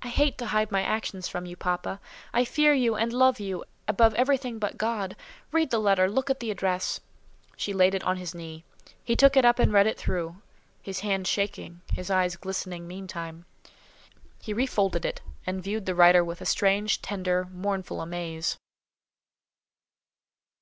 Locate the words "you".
1.44-1.54, 2.72-2.94, 3.40-3.66